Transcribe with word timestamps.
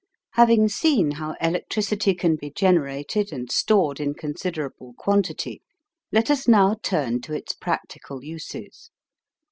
Having 0.31 0.69
seen 0.69 1.11
how 1.11 1.35
electricity 1.39 2.15
can 2.15 2.35
be 2.35 2.49
generated 2.49 3.31
and 3.31 3.51
stored 3.51 3.99
in 3.99 4.15
considerable 4.15 4.95
quantity, 4.97 5.61
let 6.11 6.31
us 6.31 6.47
now 6.47 6.75
turn 6.81 7.21
to 7.21 7.33
its 7.33 7.53
practical 7.53 8.23
uses. 8.23 8.89